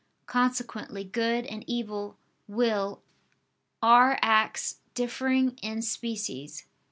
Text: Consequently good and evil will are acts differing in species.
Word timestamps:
Consequently 0.25 1.03
good 1.03 1.45
and 1.45 1.63
evil 1.67 2.17
will 2.47 3.03
are 3.83 4.17
acts 4.23 4.79
differing 4.95 5.51
in 5.61 5.83
species. 5.83 6.65